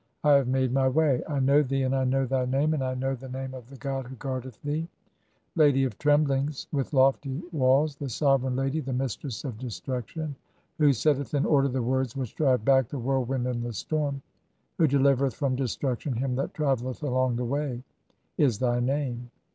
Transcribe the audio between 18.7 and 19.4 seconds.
"name.